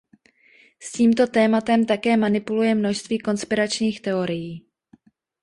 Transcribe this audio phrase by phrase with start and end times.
[0.79, 4.65] S tímto tématem také manipuluje množství konspiračních teorií.